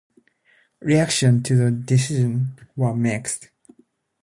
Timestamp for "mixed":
2.95-3.51